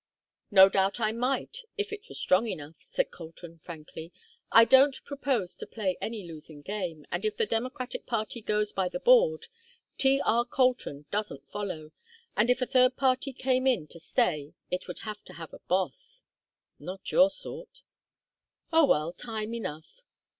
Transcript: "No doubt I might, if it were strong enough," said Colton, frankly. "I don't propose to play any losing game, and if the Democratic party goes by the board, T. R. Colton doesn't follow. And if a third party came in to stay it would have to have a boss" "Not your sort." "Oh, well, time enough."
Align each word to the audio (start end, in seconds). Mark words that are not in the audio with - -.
"No 0.49 0.67
doubt 0.67 0.99
I 0.99 1.11
might, 1.11 1.59
if 1.77 1.93
it 1.93 2.09
were 2.09 2.15
strong 2.15 2.47
enough," 2.47 2.77
said 2.81 3.11
Colton, 3.11 3.59
frankly. 3.59 4.11
"I 4.51 4.65
don't 4.65 4.95
propose 5.05 5.55
to 5.57 5.67
play 5.67 5.95
any 6.01 6.23
losing 6.27 6.63
game, 6.63 7.05
and 7.11 7.23
if 7.23 7.37
the 7.37 7.45
Democratic 7.45 8.07
party 8.07 8.41
goes 8.41 8.73
by 8.73 8.89
the 8.89 8.99
board, 8.99 9.45
T. 9.99 10.19
R. 10.25 10.43
Colton 10.43 11.05
doesn't 11.11 11.47
follow. 11.51 11.91
And 12.35 12.49
if 12.49 12.63
a 12.63 12.65
third 12.65 12.97
party 12.97 13.31
came 13.31 13.67
in 13.67 13.85
to 13.89 13.99
stay 13.99 14.55
it 14.71 14.87
would 14.87 15.01
have 15.01 15.23
to 15.25 15.33
have 15.33 15.53
a 15.53 15.59
boss" 15.59 16.23
"Not 16.79 17.11
your 17.11 17.29
sort." 17.29 17.83
"Oh, 18.73 18.85
well, 18.87 19.13
time 19.13 19.53
enough." 19.53 20.01